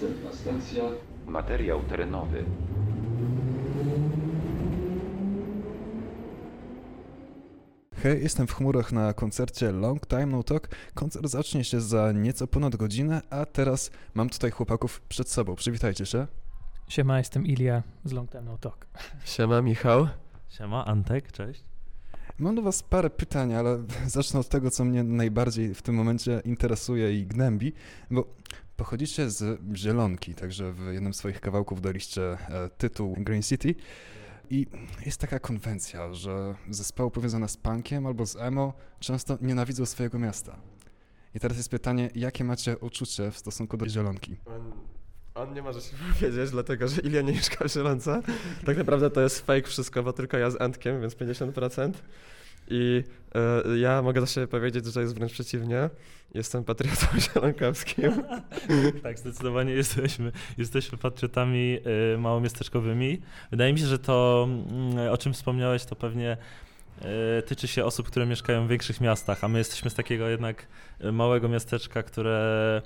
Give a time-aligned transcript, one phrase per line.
[0.00, 0.84] Następna stacja
[1.26, 2.44] Materiał terenowy.
[8.02, 10.68] Hej, jestem w chmurach na koncercie Long Time No Talk.
[10.94, 15.54] Koncert zacznie się za nieco ponad godzinę, a teraz mam tutaj chłopaków przed sobą.
[15.56, 16.26] Przywitajcie się.
[16.88, 18.86] Siema, jestem Ilia z Long Time No Talk.
[19.24, 20.08] Siema Michał.
[20.48, 21.64] Siema, Antek, cześć.
[22.38, 26.42] Mam do was parę pytań, ale zacznę od tego, co mnie najbardziej w tym momencie
[26.44, 27.72] interesuje i gnębi,
[28.10, 28.24] bo
[28.80, 33.74] pochodzicie z Zielonki, także w jednym z swoich kawałków daliście e, tytuł Green City
[34.50, 34.66] i
[35.06, 40.56] jest taka konwencja, że zespoły powiązane z punkiem albo z emo często nienawidzą swojego miasta.
[41.34, 44.36] I teraz jest pytanie, jakie macie uczucie w stosunku do Zielonki?
[45.34, 48.22] On, nie może się powiedzieć, dlatego że Ilia nie mieszka w Zielonce.
[48.66, 51.92] Tak naprawdę to jest fake wszystko, bo tylko ja z Antkiem, więc 50%.
[52.68, 55.90] I e, ja mogę za siebie powiedzieć, że jest wręcz przeciwnie.
[56.34, 58.12] Jestem patriotą zielonkowskim.
[59.02, 61.78] tak, zdecydowanie jesteśmy, jesteśmy patriotami
[62.14, 63.20] y, małomiasteczkowymi.
[63.50, 66.36] Wydaje mi się, że to, mm, o czym wspomniałeś, to pewnie
[67.38, 70.66] y, tyczy się osób, które mieszkają w większych miastach, a my jesteśmy z takiego jednak
[71.12, 72.82] małego miasteczka, które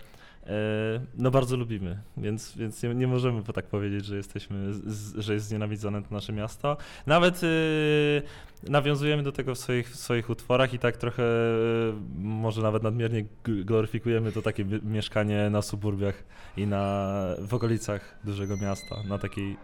[1.15, 5.47] no bardzo lubimy, więc, więc nie, nie możemy tak powiedzieć, że jesteśmy, z, że jest
[5.47, 6.77] znienawidzone to nasze miasto.
[7.07, 8.23] Nawet y,
[8.63, 13.25] nawiązujemy do tego w swoich, w swoich utworach i tak trochę y, może nawet nadmiernie
[13.45, 16.25] gloryfikujemy to takie mi- mieszkanie na suburbiach
[16.57, 19.57] i na, w okolicach dużego miasta, na takiej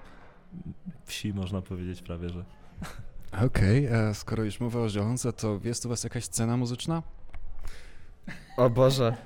[1.04, 2.44] wsi można powiedzieć prawie, że.
[3.46, 7.02] Okej, e, skoro już mowa o Zielonce, to jest u was jakaś scena muzyczna?
[8.56, 9.16] O Boże.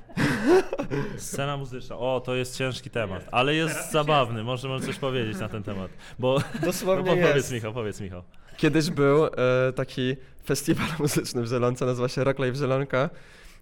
[1.19, 5.49] Scena muzyczna, o to jest ciężki temat, ale jest zabawny, może może coś powiedzieć na
[5.49, 7.53] ten temat, bo no, Dosłownie po, powiedz jest.
[7.53, 8.23] Michał, powiedz Michał.
[8.57, 9.31] Kiedyś był e,
[9.75, 10.17] taki
[10.47, 13.11] festiwal muzyczny w Zielonce, nazywa się Rock Live Zielonka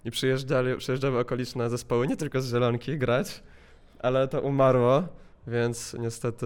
[0.05, 3.43] i przyjeżdżali, przyjeżdżały okoliczne zespoły, nie tylko z Zielonki grać,
[3.99, 5.03] ale to umarło,
[5.47, 6.45] więc niestety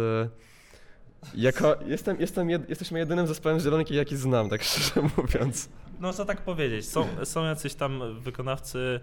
[1.36, 5.70] jako, jestem, jestem jed, jesteśmy jedynym zespołem z Zielonki, jaki znam, tak szczerze mówiąc.
[6.00, 9.00] No co tak powiedzieć, są, są jacyś tam wykonawcy,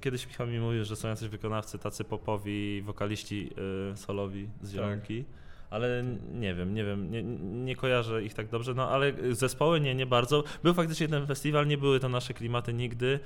[0.00, 3.50] kiedyś Michał mi mówił, że są jacyś wykonawcy tacy popowi, wokaliści
[3.92, 5.24] y, solowi z Zielonki,
[5.70, 7.22] ale nie wiem, nie wiem, nie,
[7.64, 10.44] nie kojarzę ich tak dobrze, no ale zespoły nie, nie bardzo.
[10.62, 13.06] Był faktycznie ten festiwal, nie były to nasze klimaty nigdy.
[13.06, 13.20] Y,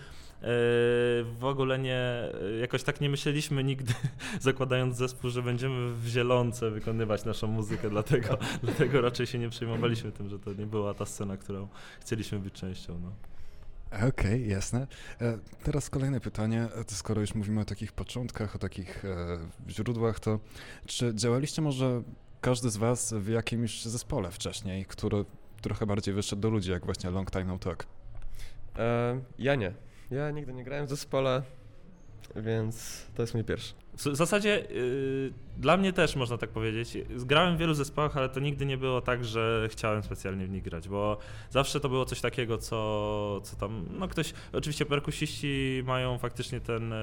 [1.38, 2.02] w ogóle nie,
[2.60, 3.94] jakoś tak nie myśleliśmy nigdy,
[4.40, 10.12] zakładając zespół, że będziemy w Zielonce wykonywać naszą muzykę, dlatego, dlatego raczej się nie przejmowaliśmy
[10.12, 11.68] tym, że to nie była ta scena, którą
[12.00, 13.00] chcieliśmy być częścią.
[13.00, 13.12] No.
[14.08, 14.86] Okej, jasne.
[15.20, 16.68] E, Teraz kolejne pytanie.
[16.90, 19.38] E, Skoro już mówimy o takich początkach, o takich e,
[19.68, 20.40] źródłach, to
[20.86, 22.02] czy działaliście może
[22.42, 25.24] każdy z Was w jakimś zespole wcześniej, który
[25.60, 27.86] trochę bardziej wyszedł do ludzi, jak właśnie Long Time No Talk?
[28.76, 29.72] E, ja nie.
[30.10, 31.42] Ja nigdy nie grałem w zespole,
[32.36, 33.74] więc to jest mój pierwszy.
[33.96, 36.98] W zasadzie y, dla mnie też można tak powiedzieć.
[37.10, 40.62] Grałem w wielu zespołach, ale to nigdy nie było tak, że chciałem specjalnie w nich
[40.62, 41.18] grać, bo
[41.50, 46.92] zawsze to było coś takiego, co, co tam, no ktoś, oczywiście perkusiści mają faktycznie ten,
[46.92, 46.96] y,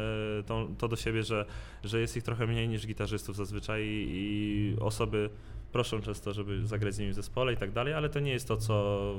[0.45, 1.45] to, to do siebie, że,
[1.83, 5.29] że jest ich trochę mniej niż gitarzystów zazwyczaj i, i osoby
[5.71, 8.47] proszą często, żeby zagrać z nimi w zespole i tak dalej, ale to nie jest
[8.47, 9.15] to, co...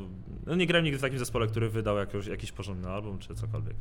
[0.47, 1.97] No nie grałem nigdy w takim zespole, który wydał
[2.31, 3.77] jakiś porządny album czy cokolwiek.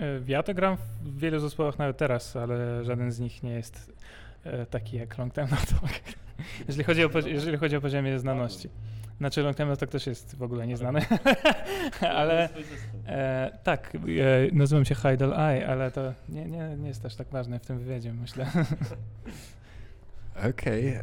[0.00, 3.92] E, Ja to gram w wielu zespołach nawet teraz, ale żaden z nich nie jest
[4.44, 5.90] e, taki jak Long Time Talk.
[6.68, 8.68] Jeżeli chodzi o, jeżeli chodzi o poziomie znaności.
[9.18, 11.00] Znaczy Long Time Talk też jest w ogóle nieznany,
[12.00, 12.48] ale
[13.06, 13.98] e, tak, e,
[14.52, 17.78] nazywam się Heidel Eye, ale to nie, nie, nie jest też tak ważne w tym
[17.78, 18.46] wywiadzie, myślę.
[20.50, 21.02] Okej, e,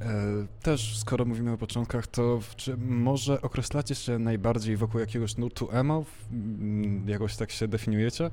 [0.63, 6.01] też skoro mówimy o początkach, to czy może określacie się najbardziej wokół jakiegoś nurtu emo?
[6.03, 8.29] W- m, Jakoś tak się definiujecie?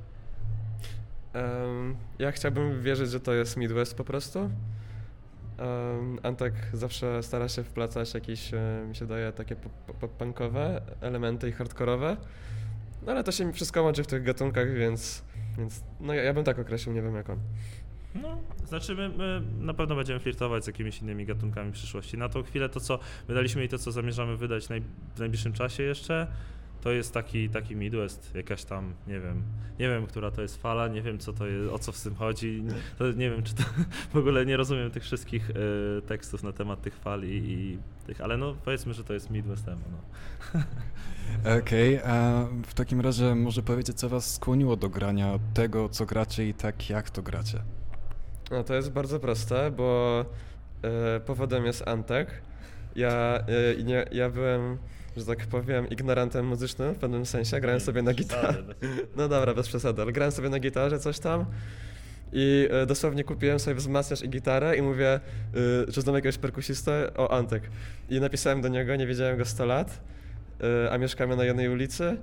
[1.34, 4.38] Em, ja chciałbym wierzyć, że to jest Midwest po prostu.
[4.38, 11.48] Um, Antek zawsze stara się wplacać jakieś, e, mi się daje, takie pop- pop-punkowe elementy
[11.48, 12.16] i hardkorowe.
[13.06, 15.24] No ale to się wszystko łączy w tych gatunkach, więc,
[15.58, 17.38] więc no ja, ja bym tak określił, nie wiem jak on.
[18.14, 22.18] No, znaczy my, my na pewno będziemy flirtować z jakimiś innymi gatunkami w przyszłości.
[22.18, 22.98] Na tą chwilę to, co
[23.28, 24.82] wydaliśmy i to, co zamierzamy wydać naj,
[25.14, 26.26] w najbliższym czasie jeszcze,
[26.84, 29.42] to jest taki, taki Midwest, jakaś tam, nie wiem,
[29.78, 32.14] nie wiem, która to jest fala, nie wiem, co to jest, o co w tym
[32.14, 32.64] chodzi,
[32.98, 33.62] to nie wiem, czy to,
[34.14, 38.20] w ogóle nie rozumiem tych wszystkich e, tekstów na temat tych fal i, i tych,
[38.20, 40.60] ale no powiedzmy, że to jest Midwest emo, no.
[41.58, 46.48] Okej, a w takim razie może powiedzieć, co was skłoniło do grania tego, co gracie
[46.48, 47.58] i tak jak to gracie?
[48.50, 50.20] No to jest bardzo proste, bo
[50.82, 52.42] e, powodem jest Antek.
[52.96, 53.44] Ja,
[53.78, 54.78] i nie, ja byłem,
[55.16, 58.64] że tak powiem, ignorantem muzycznym w pewnym sensie, grałem sobie na gitarze.
[59.16, 61.44] No dobra, bez przesady, ale grałem sobie na gitarze coś tam
[62.32, 65.20] I e, dosłownie kupiłem sobie wzmacniacz i gitarę i mówię,
[65.88, 67.62] y, że znam jakiegoś perkusistę, o Antek.
[68.10, 70.00] I napisałem do niego, nie wiedziałem go 100 lat,
[70.86, 72.16] y, a mieszkamy na jednej ulicy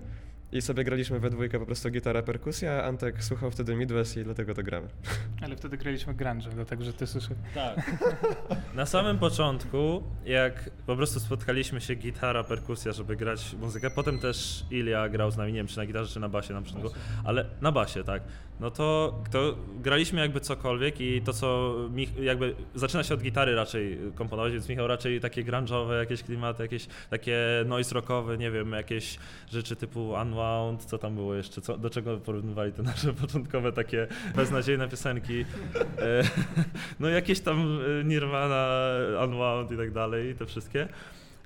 [0.52, 4.24] i sobie graliśmy we dwójkę po prostu gitara, perkusja, a Antek słuchał wtedy Midwest i
[4.24, 4.88] dlatego to gramy.
[5.44, 7.38] Ale wtedy graliśmy grunge, dlatego że ty słyszałeś.
[7.56, 7.92] Tak.
[8.76, 14.66] Na samym początku, jak po prostu spotkaliśmy się gitara, perkusja, żeby grać muzykę, potem też
[14.72, 16.90] Ilia grał z nami, nie wiem czy na gitarze, czy na basie na początku,
[17.24, 18.24] ale na basie, tak.
[18.60, 23.56] No to, to graliśmy jakby cokolwiek i to co Mich- jakby zaczyna się od gitary
[23.56, 28.72] raczej komponować, więc Michał raczej takie grunge'owe jakieś klimaty, jakieś takie noise rockowe, nie wiem,
[28.72, 29.18] jakieś
[29.52, 34.08] rzeczy typu Unwound, co tam było jeszcze, co, do czego porównywali te nasze początkowe takie
[34.36, 35.42] beznadziejne piosenki.
[35.42, 36.24] E,
[37.00, 38.80] No jakieś tam e, Nirvana,
[39.26, 40.88] Unwound i tak dalej, te wszystkie.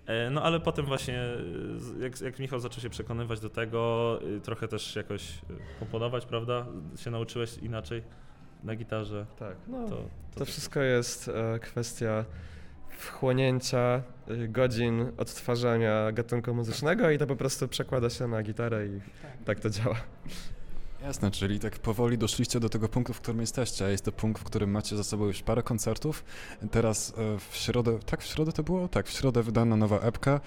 [0.05, 1.25] E, No ale potem właśnie,
[1.99, 6.65] jak, jak Michał zaczął się przekonywać do tego, e, trochę też jakoś e, komponować, prawda?
[6.97, 8.01] Się nauczyłeś inaczej
[8.63, 9.25] na gitarze.
[9.39, 9.89] Tak, no.
[9.89, 9.95] To,
[10.33, 11.31] To też- wszystko jest
[11.61, 12.25] kwestia
[12.97, 19.01] wchłonięcia y, godzin odtwarzania gatunku muzycznego i to po prostu przekłada się na gitarę i
[19.45, 19.95] tak to działa.
[21.01, 24.41] Jasne, czyli tak powoli doszliście do tego punktu, w którym jesteście, a jest to punkt,
[24.41, 26.23] w którym macie za sobą już parę koncertów.
[26.71, 28.87] Teraz e, w środę, tak w środę to było?
[28.87, 30.39] Tak, w środę wydana nowa epka,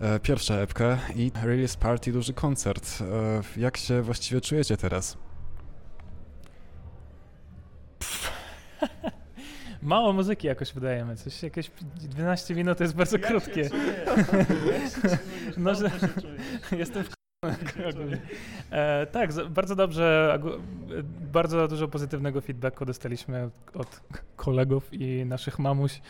[0.00, 2.98] e, pierwsza epka i release party, duży koncert.
[3.00, 5.16] E, Jak się właściwie czujecie teraz?
[9.88, 13.70] Mało muzyki jakoś wydajemy, coś jakieś 12 minut to jest bardzo krótkie.
[15.56, 15.90] No, że-
[16.78, 17.08] Jestem w
[17.94, 18.18] ogólnie.
[18.70, 20.38] e, Tak, bardzo dobrze,
[20.98, 21.02] e,
[21.32, 24.00] bardzo dużo pozytywnego feedbacku dostaliśmy od,
[24.36, 26.00] kolegów i naszych mamuś.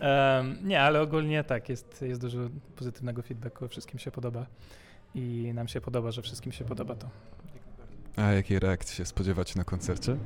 [0.00, 2.38] Em, nie, ale ogólnie tak, jest, jest dużo
[2.76, 4.46] pozytywnego feedbacku, wszystkim się podoba
[5.14, 7.08] i nam się podoba, że wszystkim się podoba to.
[8.16, 10.16] A jakiej reakcji się spodziewacie na koncercie?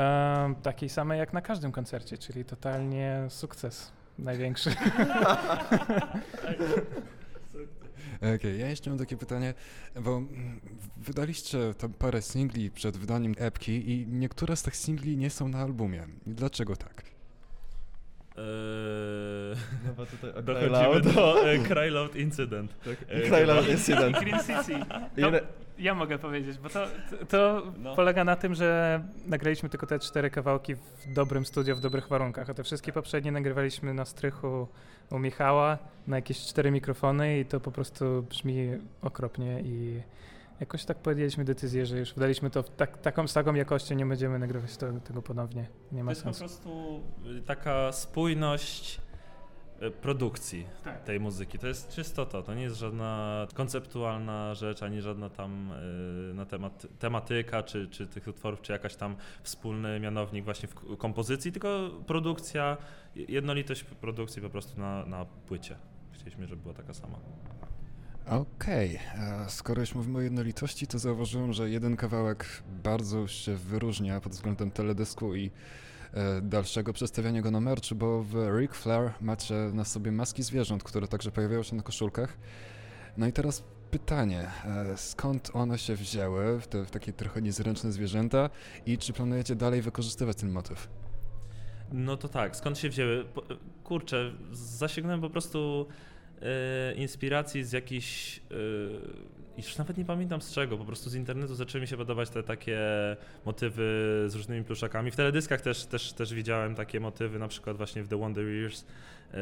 [0.00, 4.70] Em, takiej samej jak na każdym koncercie, czyli totalnie sukces największy.
[8.36, 9.54] Okej, ja jeszcze mam takie pytanie,
[10.00, 10.22] bo
[10.96, 15.58] wydaliście tam parę singli przed wydaniem epki i niektóre z tych singli nie są na
[15.58, 16.06] albumie.
[16.26, 17.02] Dlaczego tak?
[18.36, 18.42] Eee,
[19.86, 22.74] No bo tutaj o Dochodzimy do e, Cryloud Incydent.
[23.08, 24.18] E, Krajland Incident.
[24.20, 24.80] Green City.
[25.16, 25.40] I To, ne-
[25.78, 27.96] ja mogę powiedzieć, bo to, to, to No.
[27.96, 32.50] polega na tym, że nagraliśmy tylko te cztery kawałki w dobrym studio, w dobrych warunkach,
[32.50, 34.68] a te wszystkie poprzednie nagrywaliśmy na strychu
[35.10, 38.68] u Michała, na jakieś cztery mikrofony i to po prostu brzmi
[39.02, 40.00] okropnie i
[40.60, 44.06] jakoś tak podjęliśmy decyzję, że już wydaliśmy to w tak, taką, z taką jakością, nie
[44.06, 45.66] będziemy nagrywać to, tego ponownie.
[45.92, 46.40] Nie To ma jest po sensu.
[46.62, 47.00] prostu
[47.38, 49.00] y, taka spójność
[50.02, 51.04] produkcji Tak.
[51.04, 51.58] tej muzyki.
[51.58, 52.42] To jest czysto to.
[52.42, 55.72] To nie jest żadna konceptualna rzecz, ani żadna tam
[56.30, 60.96] y, na temat, tematyka, czy, czy tych utworów, czy jakaś tam wspólny mianownik właśnie w
[60.96, 62.76] kompozycji, tylko produkcja,
[63.14, 65.76] jednolitość produkcji po prostu na, na płycie.
[66.12, 67.18] Chcieliśmy, żeby była taka sama.
[68.26, 74.20] Okej, e, skoro już mówimy o jednolitości, to zauważyłem, że jeden kawałek bardzo się wyróżnia
[74.20, 75.50] pod względem teledysku i
[76.42, 81.08] dalszego przedstawiania go na merchu, bo w Ric Flair macie na sobie maski zwierząt, które
[81.08, 82.36] także pojawiają się na koszulkach.
[83.16, 88.50] No i teraz pytanie, e, skąd one się wzięły, te w takie trochę niezręczne zwierzęta
[88.86, 90.88] i czy planujecie dalej wykorzystywać ten motyw?
[91.92, 93.24] No to tak, skąd się wzięły?
[93.84, 95.86] Kurczę, zasięgnąłem po prostu
[96.42, 98.42] e, inspiracji z jakichś, e,
[99.56, 102.42] już nawet nie pamiętam z czego, po prostu z internetu zaczęły mi się podobać te
[102.42, 102.78] takie
[103.46, 103.82] motywy
[104.26, 105.10] z różnymi pluszakami.
[105.10, 108.84] W teledyskach też, też, też widziałem takie motywy, na przykład właśnie w The Wonder Years.
[109.34, 109.36] E,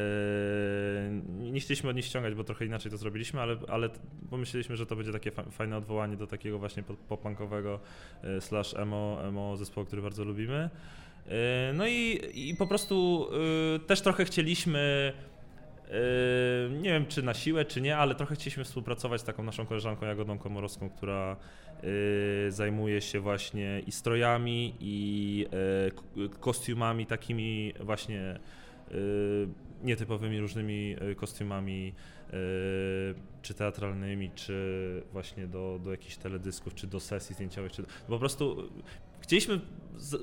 [1.51, 3.89] nie chcieliśmy od nich ściągać, bo trochę inaczej to zrobiliśmy, ale, ale
[4.29, 7.79] pomyśleliśmy, że to będzie takie fa- fajne odwołanie do takiego właśnie pop- pop-punkowego
[8.23, 10.69] e, slash emo, emo zespołu, który bardzo lubimy.
[11.27, 13.27] E, No i, i po prostu
[13.75, 15.13] e, też trochę chcieliśmy,
[16.81, 20.05] nie wiem czy na siłę, czy nie, ale trochę chcieliśmy współpracować z taką naszą koleżanką
[20.05, 21.35] Jagodą Komorowską, która
[22.47, 25.45] e, zajmuje się właśnie i strojami, i
[25.95, 26.03] k-
[26.39, 28.39] kostiumami takimi właśnie
[29.83, 31.93] nietypowymi różnymi kostiumami
[33.41, 34.53] czy teatralnymi, czy
[35.11, 38.69] właśnie do, do jakichś teledysków, czy do sesji zdjęciowych, czy po prostu
[39.29, 39.59] Chcieliśmy
[39.97, 40.17] z, y,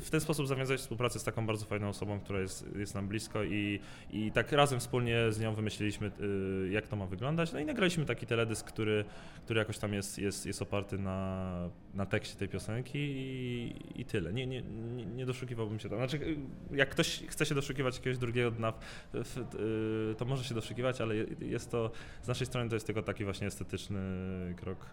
[0.00, 3.44] w ten sposób zawiązać współpracę z taką bardzo fajną osobą, która jest, jest nam blisko
[3.44, 3.80] i,
[4.10, 6.10] i tak razem wspólnie z nią wymyśliliśmy,
[6.64, 7.52] y, jak to ma wyglądać.
[7.52, 9.04] No i nagraliśmy taki teledysk, który,
[9.44, 14.32] który jakoś tam jest, jest, jest oparty na, na tekście tej piosenki i, i tyle.
[14.32, 14.62] Nie, nie,
[14.96, 15.98] nie, nie doszukiwałbym się tam.
[15.98, 16.36] Znaczy, y,
[16.76, 18.72] jak ktoś chce się doszukiwać jakiegoś drugiego dna,
[19.14, 21.90] y, to może się doszukiwać, ale je- jest to,
[22.22, 24.00] z naszej strony to jest tylko taki właśnie estetyczny
[24.56, 24.86] krok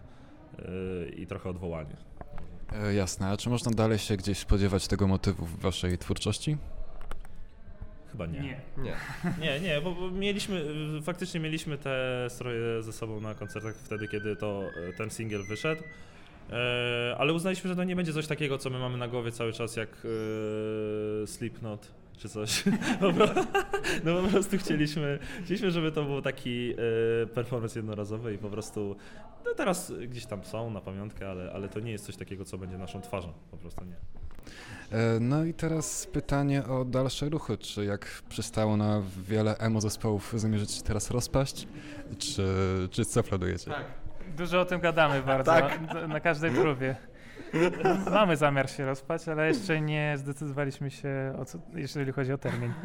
[0.58, 1.96] y, i trochę odwołanie.
[2.72, 6.56] E, jasne, a czy można dalej się gdzieś spodziewać tego motywu w waszej twórczości?
[8.12, 8.40] Chyba nie.
[8.40, 8.60] Nie.
[8.78, 8.96] Nie.
[9.40, 10.64] Nie, nie, bo, bo mieliśmy,
[10.98, 15.42] y, faktycznie mieliśmy te stroje ze sobą na koncertach wtedy, kiedy to y, ten singiel
[15.46, 15.82] wyszedł.
[16.50, 19.52] E, ale uznaliśmy, że to nie będzie coś takiego, co my mamy na głowie cały
[19.52, 19.88] czas, jak
[21.24, 22.64] e, Slipknot czy coś.
[24.04, 26.72] No po prostu chcieliśmy, chcieliśmy, żeby to był taki
[27.22, 28.96] e, performance jednorazowy i po prostu,
[29.44, 32.58] no teraz gdzieś tam są na pamiątkę, ale, ale to nie jest coś takiego, co
[32.58, 33.94] będzie naszą twarzą, po prostu nie.
[34.98, 37.58] E, No i teraz pytanie o dalsze ruchy.
[37.58, 41.68] Czy jak przystało na wiele emo zespołów, zamierzacie teraz rozpaść?
[42.18, 42.44] Czy,
[42.90, 43.70] czy co planujecie?
[44.36, 45.94] Dużo o tym gadamy bardzo, Tak.
[45.94, 46.96] na, na każdej próbie.
[48.10, 52.72] Mamy zamiar się rozpać, ale jeszcze nie zdecydowaliśmy się, o co, jeżeli chodzi o termin.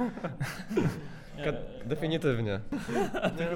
[1.46, 2.60] Ka- definitywnie.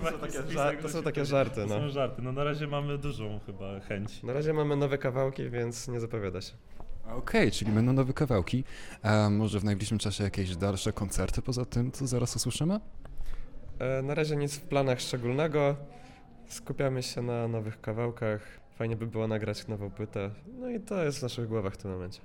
[0.02, 1.76] To, są takie żar- to są takie żarty, To no.
[1.76, 4.24] są żarty, no na razie mamy dużą chyba chęć.
[4.24, 6.54] Na razie mamy nowe kawałki, więc nie zapowiada się.
[7.16, 8.64] Okej, czyli będą nowe kawałki.
[9.04, 12.80] A może w najbliższym czasie jakieś dalsze koncerty poza tym, co zaraz usłyszymy?
[13.80, 15.76] E, Na razie nic w planach szczególnego.
[16.48, 18.42] Skupiamy się na nowych kawałkach.
[18.80, 20.32] Fajnie by było nagrać nową płytę.
[20.60, 22.22] No i to jest w naszych głowach w tym momencie.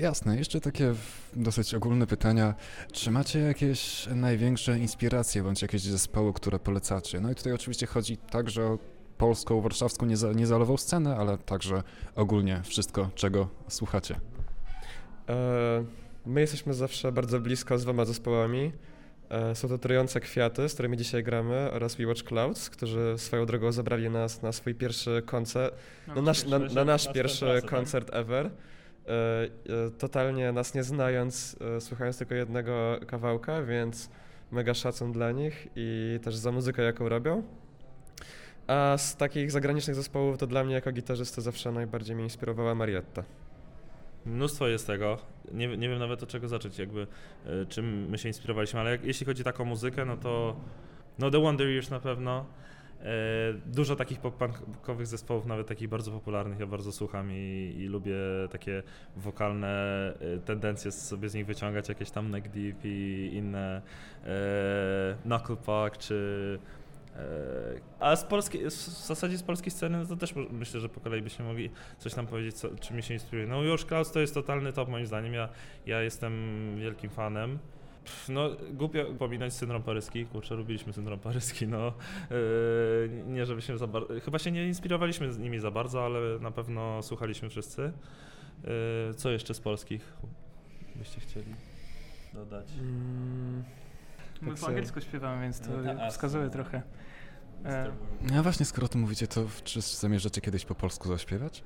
[0.00, 0.94] Jasne, jeszcze takie
[1.36, 2.54] dosyć ogólne pytania.
[2.92, 7.20] Czy macie jakieś największe inspiracje bądź jakieś zespoły, które polecacie?
[7.20, 8.78] No i tutaj oczywiście chodzi także o
[9.18, 11.82] polską, warszawską, nieza, niezalową scenę, ale także
[12.14, 14.20] ogólnie wszystko, czego słuchacie.
[15.28, 15.84] E,
[16.26, 18.72] My jesteśmy zawsze bardzo blisko z dwoma zespołami.
[19.32, 23.46] E, Są to Trujące Kwiaty, z którymi dzisiaj gramy, oraz We Watch Clouds, którzy swoją
[23.46, 25.74] drogą zabrali nas na swój pierwszy koncert,
[26.16, 28.46] no nasz, na, na nasz pierwszy koncert ever.
[28.46, 28.50] E,
[29.10, 34.10] e, Totalnie nas nie znając, słuchając tylko jednego kawałka, więc
[34.50, 37.42] mega szacun dla nich i też za muzykę, jaką robią.
[38.66, 43.24] A z takich zagranicznych zespołów to dla mnie jako gitarzysty zawsze najbardziej mnie inspirowała Marietta.
[44.26, 45.18] Mnóstwo jest tego.
[45.52, 47.06] Nie, nie wiem nawet od czego zacząć, jakby
[47.46, 50.56] e, czym my się inspirowaliśmy, ale jak, jeśli chodzi o taką muzykę, no to
[51.18, 52.46] no The Wonder Years na pewno.
[53.02, 58.14] E, dużo takich pop-punkowych zespołów, nawet takich bardzo popularnych, ja bardzo słucham i, i lubię
[58.50, 58.82] takie
[59.16, 59.68] wokalne
[60.20, 63.82] e, tendencje sobie z nich wyciągać, jakieś tam Neck Deep i inne
[64.24, 66.58] e, Knuckle Puck czy
[68.00, 71.22] a z polskiej, w zasadzie z polskiej sceny no to też myślę, że po kolei
[71.22, 73.46] byśmy mogli coś tam powiedzieć, co, czym się inspiruje.
[73.46, 75.48] No Już Clouds to jest totalny top moim zdaniem, ja,
[75.86, 76.32] ja jestem
[76.78, 77.58] wielkim fanem.
[78.04, 81.92] Pff, No głupio pominąć syndrom paryski, kurczę, lubiliśmy syndrom paryski, no.
[82.30, 86.50] Yy, nie żebyśmy za bardzo, chyba się nie inspirowaliśmy z nimi za bardzo, ale na
[86.50, 87.92] pewno słuchaliśmy wszyscy.
[88.64, 90.16] Yy, co jeszcze z polskich
[90.96, 91.54] byście chcieli
[92.34, 92.66] dodać?
[92.80, 93.64] Mm,
[94.42, 96.50] My Tak po angielsku śpiewamy, więc to No wskazuje no.
[96.50, 96.82] trochę.
[97.64, 97.92] E,
[98.30, 101.62] No a właśnie, skoro to mówicie, to czy zamierzacie kiedyś po polsku zaśpiewać?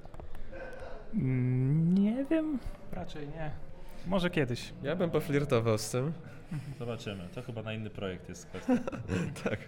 [1.14, 2.58] mm, nie wiem,
[2.92, 3.50] raczej nie.
[4.06, 4.72] Może kiedyś.
[4.82, 6.12] Ja bym poflirtował z tym.
[6.78, 8.72] Zobaczymy, to chyba na inny projekt jest kwestia.
[9.44, 9.58] Tak.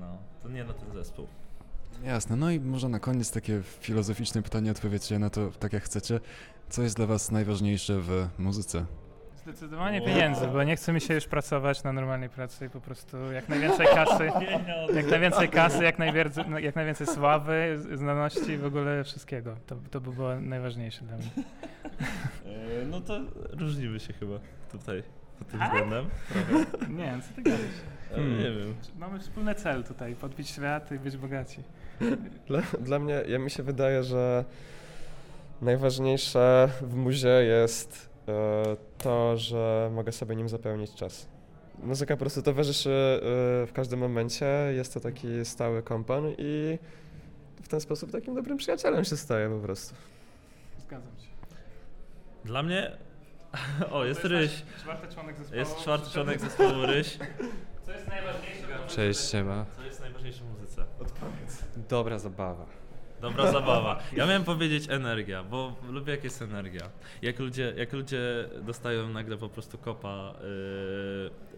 [0.00, 1.26] No, to nie na ten zespół.
[2.04, 6.20] Jasne, no i może na koniec takie filozoficzne pytanie, odpowiedzcie na to tak jak chcecie.
[6.68, 8.86] Co jest dla was najważniejsze w muzyce?
[9.44, 13.32] Zdecydowanie pieniędzy, bo nie chce mi się już pracować na normalnej pracy i po prostu
[13.32, 14.24] jak najwięcej kasy,
[14.94, 19.56] jak najwięcej kasy, jak, najwięcej, no, jak najwięcej sławy, znaności, w ogóle wszystkiego.
[19.66, 21.26] To, to by było najważniejsze dla mnie.
[22.46, 23.20] E, No to
[23.50, 24.34] różnimy się chyba
[24.72, 25.02] tutaj
[25.38, 25.70] pod tym Tak?
[25.72, 26.04] względem.
[26.98, 27.60] Nie, co ty gadasz?
[28.12, 28.38] Ale Hmm.
[28.38, 28.74] Nie wiem.
[28.98, 31.62] Mamy wspólny cel tutaj, podbić świat i być bogaci.
[32.46, 34.44] Dla, dla mnie, ja mi się wydaje, że
[35.62, 38.13] najważniejsze w muzie jest e,
[38.98, 41.28] to, że mogę sobie nim zapełnić czas.
[41.82, 46.78] Muzyka po prostu towarzyszy e, w każdym momencie, jest to taki stały kompan i
[47.62, 49.94] w ten sposób takim dobrym przyjacielem się staje po prostu.
[50.78, 51.28] Zgadzam się.
[52.44, 52.96] Dla mnie...
[53.92, 54.62] O, jest To Ryś.
[54.80, 55.58] Czwarty członek zespołu.
[55.58, 57.18] Jest czwarty członek zespołu Ryś.
[57.86, 58.66] Co jest najważniejsze?
[58.66, 58.96] w muzyce?
[58.96, 59.66] Cześć, siema.
[59.76, 60.84] Co jest najważniejsze w muzyce?
[61.88, 62.66] Dobra zabawa.
[63.24, 63.98] Dobra zabawa.
[64.16, 66.90] Ja miałem powiedzieć energia, bo lubię jak jest energia.
[67.22, 70.34] Jak ludzie, jak ludzie dostają nagle po prostu kopa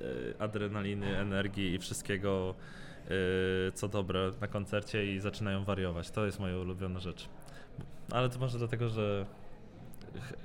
[0.01, 2.55] yy, adrenaliny, energii i wszystkiego,
[3.09, 6.11] yy, co dobre na koncercie i zaczynają wariować.
[6.11, 7.29] To jest moja ulubiona rzecz.
[8.13, 9.27] Ale to może dlatego, że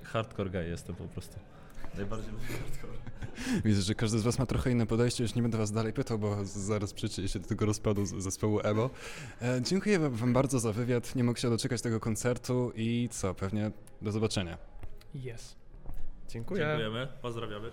[0.03, 1.39] hardcore guy jestem po prostu.
[1.95, 2.93] Najbardziej lubię hardcore.
[3.65, 6.19] Widzę, że każdy z was ma trochę inne podejście, już nie będę was dalej pytał,
[6.19, 8.89] bo zaraz przyczyni się do tego rozpadu zespołu emo.
[9.41, 13.35] E, dziękuję wam- wam bardzo za wywiad, nie mogę się doczekać tego koncertu i co,
[13.35, 13.71] pewnie
[14.01, 14.57] do zobaczenia.
[15.15, 15.55] Yes.
[16.29, 16.61] Dziękuję.
[16.65, 17.71] Dziękujemy, pozdrawiamy.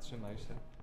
[0.00, 0.75] Trzymaj się.